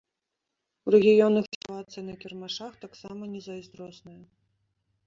[0.87, 4.21] У рэгіёнах сітуацыя на кірмашах таксама незайздросная.